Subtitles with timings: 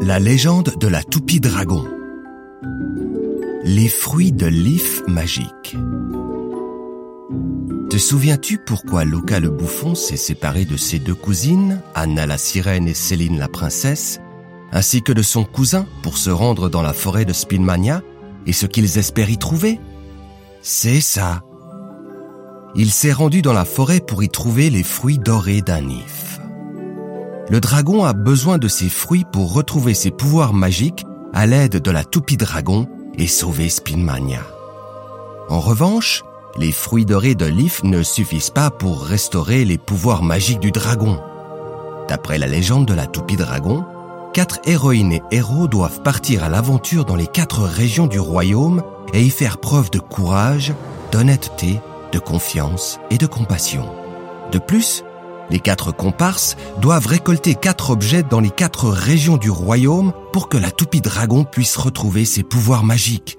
[0.00, 1.84] La légende de la toupie dragon.
[3.64, 5.76] Les fruits de l'if magique.
[7.90, 12.88] Te souviens-tu pourquoi Luca le bouffon s'est séparé de ses deux cousines, Anna la sirène
[12.88, 14.20] et Céline la princesse,
[14.72, 18.00] ainsi que de son cousin pour se rendre dans la forêt de Spinmania
[18.46, 19.78] et ce qu'ils espèrent y trouver?
[20.62, 21.42] C'est ça.
[22.74, 26.31] Il s'est rendu dans la forêt pour y trouver les fruits dorés d'un if.
[27.52, 31.90] Le dragon a besoin de ces fruits pour retrouver ses pouvoirs magiques à l'aide de
[31.90, 32.88] la toupie dragon
[33.18, 34.40] et sauver Spinmania.
[35.50, 36.22] En revanche,
[36.56, 41.20] les fruits dorés de l'if ne suffisent pas pour restaurer les pouvoirs magiques du dragon.
[42.08, 43.84] D'après la légende de la toupie dragon,
[44.32, 49.22] quatre héroïnes et héros doivent partir à l'aventure dans les quatre régions du royaume et
[49.22, 50.72] y faire preuve de courage,
[51.10, 53.90] d'honnêteté, de confiance et de compassion.
[54.52, 55.04] De plus,
[55.52, 60.56] les quatre comparses doivent récolter quatre objets dans les quatre régions du royaume pour que
[60.56, 63.38] la toupie dragon puisse retrouver ses pouvoirs magiques.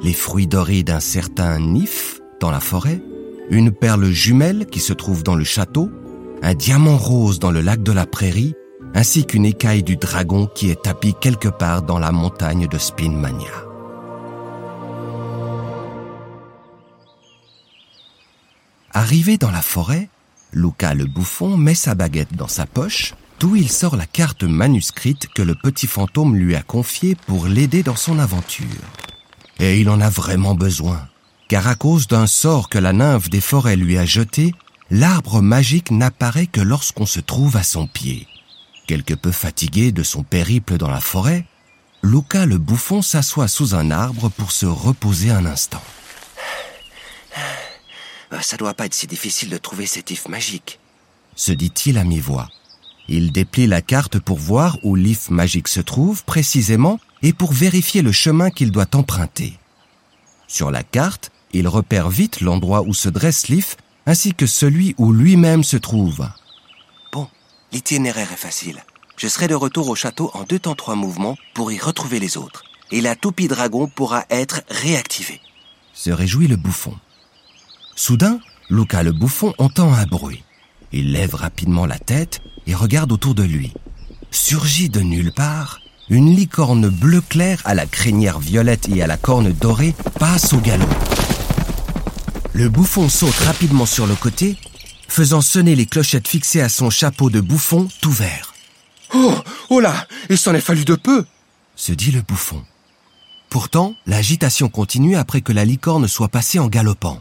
[0.00, 3.02] Les fruits dorés d'un certain Nif dans la forêt,
[3.50, 5.90] une perle jumelle qui se trouve dans le château,
[6.42, 8.54] un diamant rose dans le lac de la prairie,
[8.94, 13.50] ainsi qu'une écaille du dragon qui est tapie quelque part dans la montagne de Spinmania.
[18.92, 20.08] Arrivé dans la forêt,
[20.52, 25.28] Luca le bouffon met sa baguette dans sa poche, d'où il sort la carte manuscrite
[25.28, 28.66] que le petit fantôme lui a confiée pour l'aider dans son aventure.
[29.60, 31.08] Et il en a vraiment besoin,
[31.48, 34.54] car à cause d'un sort que la nymphe des forêts lui a jeté,
[34.90, 38.26] l'arbre magique n'apparaît que lorsqu'on se trouve à son pied.
[38.86, 41.44] Quelque peu fatigué de son périple dans la forêt,
[42.02, 45.82] Luca le bouffon s'assoit sous un arbre pour se reposer un instant.
[48.32, 50.78] Euh, ça doit pas être si difficile de trouver cet if magique.
[51.34, 52.48] Se dit-il à mi-voix.
[53.08, 58.02] Il déplie la carte pour voir où l'if magique se trouve précisément et pour vérifier
[58.02, 59.58] le chemin qu'il doit emprunter.
[60.46, 65.12] Sur la carte, il repère vite l'endroit où se dresse l'if ainsi que celui où
[65.12, 66.28] lui-même se trouve.
[67.12, 67.28] Bon,
[67.72, 68.82] l'itinéraire est facile.
[69.16, 72.36] Je serai de retour au château en deux temps trois mouvements pour y retrouver les
[72.36, 72.64] autres.
[72.90, 75.40] Et la toupie dragon pourra être réactivée.
[75.92, 76.96] Se réjouit le bouffon.
[77.98, 78.38] Soudain,
[78.70, 80.44] Luca le bouffon entend un bruit.
[80.92, 83.72] Il lève rapidement la tête et regarde autour de lui.
[84.30, 89.16] Surgit de nulle part, une licorne bleu clair à la crinière violette et à la
[89.16, 90.86] corne dorée passe au galop.
[92.52, 94.56] Le bouffon saute rapidement sur le côté,
[95.08, 98.54] faisant sonner les clochettes fixées à son chapeau de bouffon tout vert.
[99.12, 99.34] Oh,
[99.70, 101.26] oh là, il s'en est fallu de peu,
[101.74, 102.62] se dit le bouffon.
[103.50, 107.20] Pourtant, l'agitation continue après que la licorne soit passée en galopant.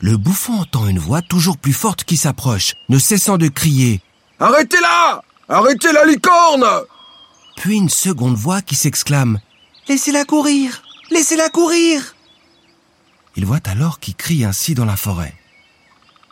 [0.00, 3.96] Le bouffon entend une voix toujours plus forte qui s'approche, ne cessant de crier⁇
[4.44, 6.64] Arrêtez-la Arrêtez la licorne!⁇
[7.56, 9.38] Puis une seconde voix qui s'exclame⁇
[9.88, 12.00] Laissez-la courir Laissez-la courir!⁇
[13.36, 15.34] Il voit alors qui crie ainsi dans la forêt.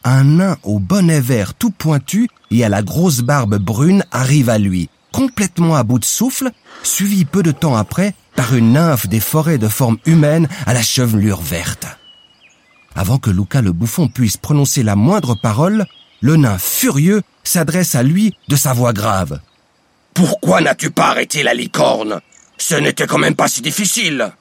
[0.05, 4.59] Un nain au bonnet vert tout pointu et à la grosse barbe brune arrive à
[4.59, 6.51] lui, complètement à bout de souffle,
[6.83, 10.83] suivi peu de temps après par une nymphe des forêts de forme humaine à la
[10.83, 11.87] chevelure verte.
[12.95, 15.87] Avant que Luca le bouffon puisse prononcer la moindre parole,
[16.21, 19.41] le nain furieux s'adresse à lui de sa voix grave.
[20.15, 22.21] Pourquoi n'as-tu pas arrêté la licorne?
[22.57, 24.33] Ce n'était quand même pas si difficile.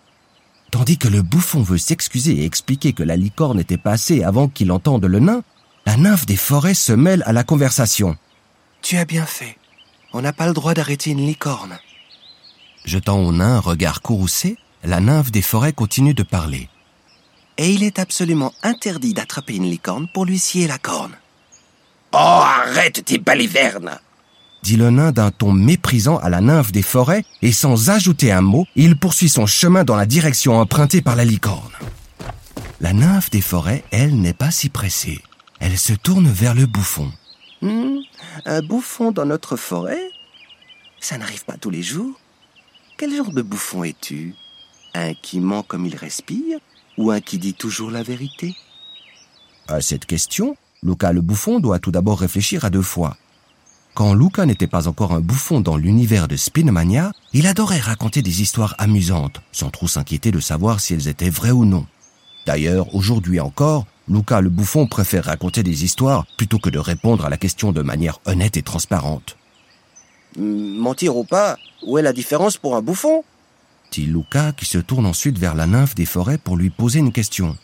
[0.70, 4.72] Tandis que le bouffon veut s'excuser et expliquer que la licorne était passée avant qu'il
[4.72, 5.44] entende le nain,
[5.86, 8.18] la nymphe des forêts se mêle à la conversation.
[8.82, 9.58] Tu as bien fait.
[10.14, 11.78] On n'a pas le droit d'arrêter une licorne.
[12.86, 16.70] Jetant au nain un regard courroucé, la nymphe des forêts continue de parler
[17.58, 21.14] et il est absolument interdit d'attraper une licorne pour lui scier la corne.
[22.14, 24.00] Oh, arrête tes balivernes
[24.64, 28.42] dit le nain d'un ton méprisant à la nymphe des forêts, et sans ajouter un
[28.42, 31.74] mot, il poursuit son chemin dans la direction empruntée par la licorne.
[32.80, 35.22] La nymphe des forêts, elle, n'est pas si pressée.
[35.60, 37.12] Elle se tourne vers le bouffon.
[37.62, 38.00] Hmm,
[38.46, 40.10] un bouffon dans notre forêt?
[41.00, 42.20] Ça n'arrive pas tous les jours.
[42.98, 44.34] Quel genre de bouffon es-tu?
[44.94, 46.60] Un qui ment comme il respire?
[46.98, 48.56] Ou un qui dit toujours la vérité?
[49.68, 53.18] À cette question, Luca le bouffon doit tout d'abord réfléchir à deux fois.
[53.94, 58.42] Quand Luca n'était pas encore un bouffon dans l'univers de Spinmania, il adorait raconter des
[58.42, 61.86] histoires amusantes, sans trop s'inquiéter de savoir si elles étaient vraies ou non.
[62.46, 67.30] D'ailleurs, aujourd'hui encore, Luca le bouffon préfère raconter des histoires plutôt que de répondre à
[67.30, 69.38] la question de manière honnête et transparente.
[70.38, 73.24] Mentir ou pas, où est la différence pour un bouffon?
[73.94, 77.12] Dit Luca qui se tourne ensuite vers la nymphe des forêts pour lui poser une
[77.12, 77.56] question.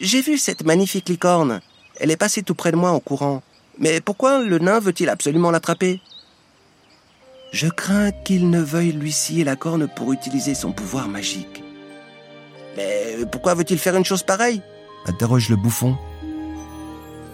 [0.00, 1.60] J'ai vu cette magnifique licorne.
[2.00, 3.42] Elle est passée tout près de moi en courant.
[3.78, 6.00] Mais pourquoi le nain veut-il absolument l'attraper?
[7.52, 11.62] Je crains qu'il ne veuille lui scier la corne pour utiliser son pouvoir magique.
[12.76, 14.62] Mais pourquoi veut-il faire une chose pareille?
[15.06, 15.96] Interroge le bouffon.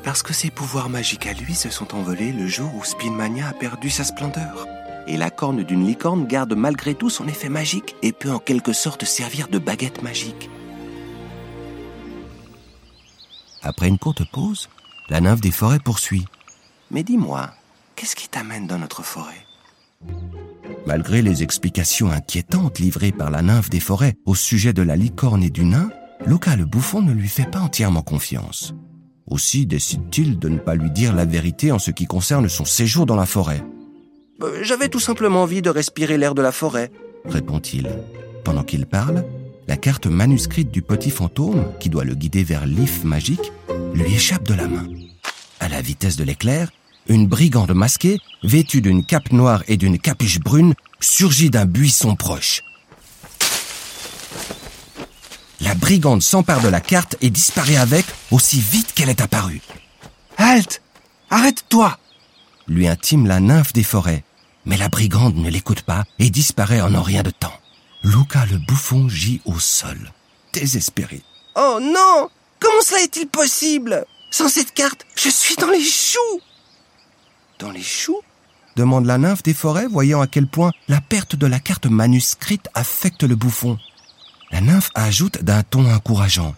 [0.02, 3.52] Parce que ses pouvoirs magiques à lui se sont envolés le jour où Spinmania a
[3.52, 4.66] perdu sa splendeur.
[5.06, 8.72] Et la corne d'une licorne garde malgré tout son effet magique et peut en quelque
[8.72, 10.48] sorte servir de baguette magique.
[13.62, 14.68] Après une courte pause,
[15.08, 16.24] la nymphe des forêts poursuit.
[16.90, 17.50] Mais dis-moi,
[17.96, 19.46] qu'est-ce qui t'amène dans notre forêt?
[20.86, 25.42] Malgré les explications inquiétantes livrées par la nymphe des forêts au sujet de la licorne
[25.42, 25.90] et du nain,
[26.26, 28.74] Luca le bouffon ne lui fait pas entièrement confiance.
[29.26, 33.06] Aussi décide-t-il de ne pas lui dire la vérité en ce qui concerne son séjour
[33.06, 33.64] dans la forêt.
[34.44, 36.90] Euh, J'avais tout simplement envie de respirer l'air de la forêt.
[37.24, 37.88] répond-il.
[38.44, 39.24] Pendant qu'il parle,
[39.66, 43.52] la carte manuscrite du petit fantôme, qui doit le guider vers l'if magique,
[43.94, 44.86] lui échappe de la main.
[45.60, 46.70] À la vitesse de l'éclair,
[47.08, 52.62] une brigande masquée, vêtue d'une cape noire et d'une capuche brune, surgit d'un buisson proche.
[55.60, 59.62] La brigande s'empare de la carte et disparaît avec aussi vite qu'elle est apparue.
[60.36, 60.82] Halte
[61.30, 61.98] Arrête-toi
[62.68, 64.24] Lui intime la nymphe des forêts.
[64.66, 67.52] Mais la brigande ne l'écoute pas et disparaît en un rien de temps.
[68.02, 70.12] Luca le bouffon gît au sol,
[70.52, 71.22] désespéré.
[71.56, 72.28] Oh non
[72.60, 74.04] Comment cela est-il possible?
[74.30, 76.40] Sans cette carte, je suis dans les choux
[77.58, 78.20] Dans les choux?
[78.76, 82.68] demande la nymphe des forêts, voyant à quel point la perte de la carte manuscrite
[82.74, 83.78] affecte le bouffon.
[84.50, 86.54] La nymphe ajoute d'un ton encourageant.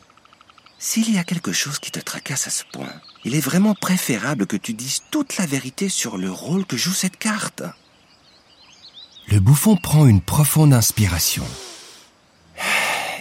[0.79, 2.93] S'il y a quelque chose qui te tracasse à ce point,
[3.25, 6.93] il est vraiment préférable que tu dises toute la vérité sur le rôle que joue
[6.93, 7.63] cette carte.
[9.29, 11.45] Le bouffon prend une profonde inspiration.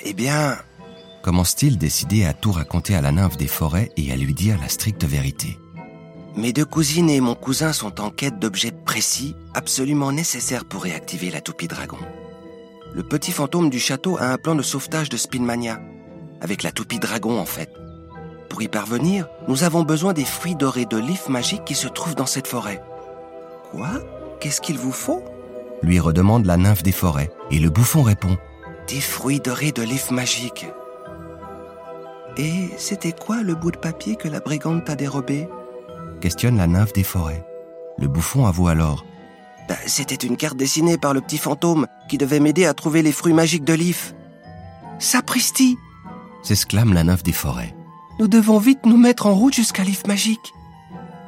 [0.03, 0.57] Eh bien,
[1.23, 4.69] Commence-t-il décidé à tout raconter à la nymphe des forêts et à lui dire la
[4.69, 5.57] stricte vérité?
[6.37, 11.31] mes deux cousines et mon cousin sont en quête d'objets précis, absolument nécessaires pour réactiver
[11.31, 11.97] la toupie dragon.
[12.93, 15.79] Le petit fantôme du château a un plan de sauvetage de Spinmania,
[16.41, 17.71] avec la toupie dragon en fait.
[18.49, 22.15] Pour y parvenir, nous avons besoin des fruits dorés de l'if magique qui se trouvent
[22.15, 22.83] dans cette forêt.
[23.71, 23.91] Quoi?
[24.41, 25.23] Qu'est-ce qu'il vous faut?
[25.85, 28.39] Lui redemande la nymphe des forêts et le bouffon répond.
[28.87, 30.65] Des fruits dorés de l'if magique.
[32.37, 35.47] Et c'était quoi le bout de papier que la brigande t'a dérobé?
[36.21, 37.45] Questionne la nymphe des forêts.
[37.99, 39.05] Le bouffon avoue alors.
[39.69, 43.11] Ben, C'était une carte dessinée par le petit fantôme qui devait m'aider à trouver les
[43.11, 44.15] fruits magiques de l'if.
[44.97, 45.77] Sapristi
[46.41, 47.75] S'exclame la nymphe des forêts.
[48.19, 50.51] Nous devons vite nous mettre en route jusqu'à l'if magique.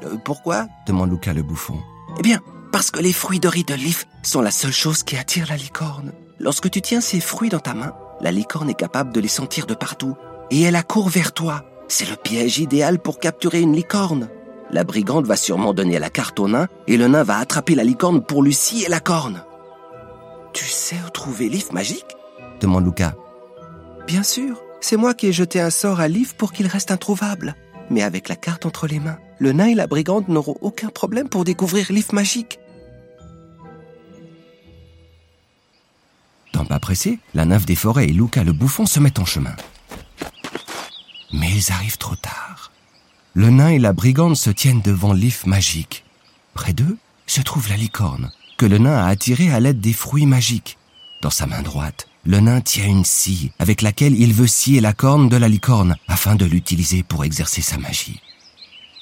[0.03, 0.65] Euh, pourquoi?
[0.87, 1.79] Demande Luca le bouffon.
[2.17, 2.41] Eh bien,
[2.71, 6.11] parce que les fruits dorés de l'if sont la seule chose qui attire la licorne.
[6.39, 9.65] Lorsque tu tiens ces fruits dans ta main, la licorne est capable de les sentir
[9.65, 10.15] de partout.
[10.51, 11.63] Et elle accourt vers toi.
[11.87, 14.29] C'est le piège idéal pour capturer une licorne.
[14.69, 17.83] La brigande va sûrement donner la carte au nain et le nain va attraper la
[17.83, 19.43] licorne pour lui scier la corne.
[20.53, 22.15] Tu sais où trouver l'if magique?
[22.59, 23.15] Demande Luca.
[24.07, 27.55] Bien sûr, c'est moi qui ai jeté un sort à l'if pour qu'il reste introuvable.
[27.89, 31.29] Mais avec la carte entre les mains, le nain et la brigande n'auront aucun problème
[31.29, 32.59] pour découvrir l'if magique.
[36.51, 39.55] Temps pas pressé, la nymphe des forêts et Luca le bouffon se mettent en chemin.
[41.31, 42.71] Mais ils arrivent trop tard.
[43.33, 46.03] Le nain et la brigande se tiennent devant l'if magique.
[46.53, 46.97] Près d'eux
[47.27, 50.77] se trouve la licorne, que le nain a attirée à l'aide des fruits magiques.
[51.21, 54.91] Dans sa main droite, le nain tient une scie avec laquelle il veut scier la
[54.91, 58.19] corne de la licorne afin de l'utiliser pour exercer sa magie.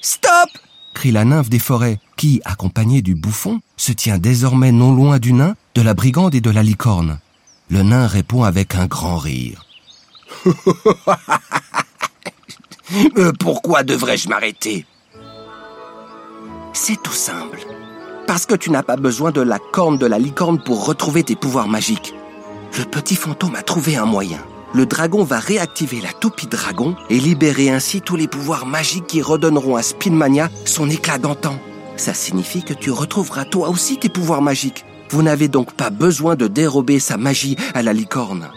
[0.00, 0.48] Stop
[0.94, 5.34] crie la nymphe des forêts, qui, accompagnée du bouffon, se tient désormais non loin du
[5.34, 7.18] nain, de la brigande et de la licorne.
[7.68, 9.66] Le nain répond avec un grand rire.
[13.18, 14.86] Euh, pourquoi devrais-je m'arrêter?
[16.72, 17.58] C'est tout simple.
[18.28, 21.34] Parce que tu n'as pas besoin de la corne de la licorne pour retrouver tes
[21.34, 22.14] pouvoirs magiques.
[22.78, 24.38] Le petit fantôme a trouvé un moyen.
[24.74, 29.22] Le dragon va réactiver la toupie dragon et libérer ainsi tous les pouvoirs magiques qui
[29.22, 31.58] redonneront à Spinmania son éclat d'antan.
[31.96, 34.84] Ça signifie que tu retrouveras toi aussi tes pouvoirs magiques.
[35.08, 38.50] Vous n'avez donc pas besoin de dérober sa magie à la licorne.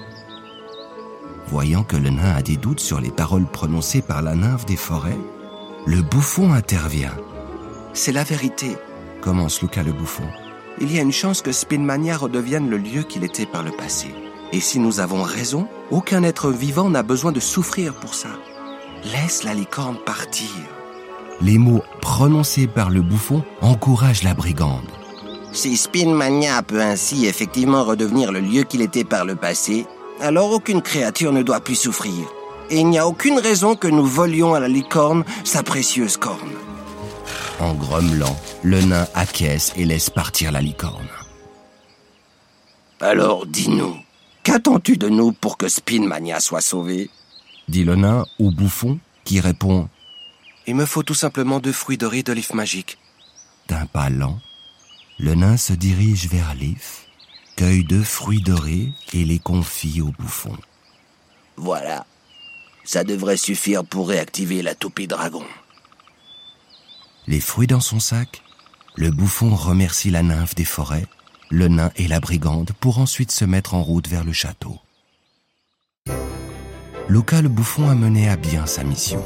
[1.48, 4.76] Voyant que le nain a des doutes sur les paroles prononcées par la nymphe des
[4.76, 5.18] forêts,
[5.86, 7.16] le bouffon intervient.
[7.94, 8.76] C'est la vérité.
[9.22, 10.28] Commence Luca le bouffon.
[10.82, 14.08] Il y a une chance que Spinmania redevienne le lieu qu'il était par le passé.
[14.52, 18.30] Et si nous avons raison, aucun être vivant n'a besoin de souffrir pour ça.
[19.06, 20.50] Laisse la licorne partir.
[21.42, 24.90] Les mots prononcés par le bouffon encouragent la brigande.
[25.52, 29.88] Si Spinmania peut ainsi effectivement redevenir le lieu qu'il était par le passé,
[30.22, 32.28] alors aucune créature ne doit plus souffrir.
[32.70, 36.54] Et il n'y a aucune raison que nous volions à la licorne sa précieuse corne.
[37.60, 41.10] En grommelant, le nain acquiesce et laisse partir la licorne.
[43.02, 43.98] Alors dis-nous,
[44.44, 47.10] qu'attends-tu de nous pour que Spinmania soit sauvé?
[47.68, 49.90] Dit le nain au bouffon qui répond
[50.68, 52.98] Il me faut tout simplement deux fruits dorés de l'if magique.
[53.68, 54.40] D'un pas lent,
[55.20, 57.08] le nain se dirige vers l'if,
[57.58, 60.56] cueille deux fruits dorés et les confie au bouffon.
[61.58, 62.06] Voilà.
[62.86, 65.44] Ça devrait suffire pour réactiver la toupie dragon.
[67.30, 68.42] Les fruits dans son sac,
[68.96, 71.06] le bouffon remercie la nymphe des forêts,
[71.52, 74.80] le nain et la brigande pour ensuite se mettre en route vers le château.
[77.08, 79.24] Luca le bouffon a mené à bien sa mission.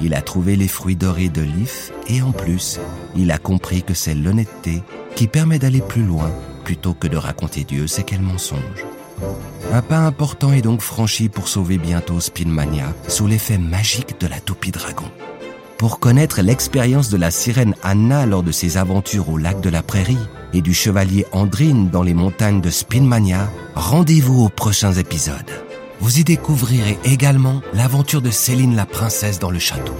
[0.00, 2.78] Il a trouvé les fruits dorés de l'if et en plus,
[3.16, 4.84] il a compris que c'est l'honnêteté
[5.16, 6.30] qui permet d'aller plus loin
[6.62, 8.86] plutôt que de raconter Dieu c'est quel mensonge.
[9.72, 14.38] Un pas important est donc franchi pour sauver bientôt Spinmania sous l'effet magique de la
[14.38, 15.10] toupie dragon.
[15.80, 19.82] Pour connaître l'expérience de la sirène Anna lors de ses aventures au lac de la
[19.82, 20.18] Prairie
[20.52, 25.50] et du chevalier Andrine dans les montagnes de Spinmania, rendez-vous aux prochains épisodes.
[26.00, 29.94] Vous y découvrirez également l'aventure de Céline la princesse dans le château.